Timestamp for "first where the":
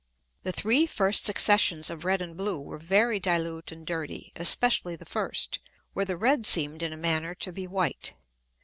5.05-6.17